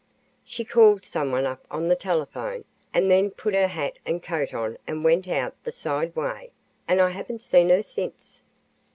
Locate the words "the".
1.87-1.95, 5.63-5.71